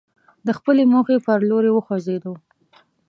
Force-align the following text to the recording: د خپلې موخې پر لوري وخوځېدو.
د 0.45 0.47
خپلې 0.57 0.83
موخې 0.91 1.17
پر 1.25 1.39
لوري 1.49 1.71
وخوځېدو. 1.73 2.33